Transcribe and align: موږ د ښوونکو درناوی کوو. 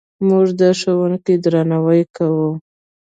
موږ 0.27 0.47
د 0.59 0.61
ښوونکو 0.79 1.33
درناوی 1.43 2.01
کوو. 2.15 2.49